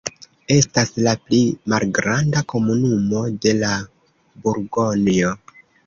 Estas 0.53 0.89
la 1.07 1.13
pli 1.25 1.41
malgranda 1.75 2.43
komunumo 2.55 3.23
de 3.47 3.57
la 3.61 3.73
Burgonjo. 4.45 5.37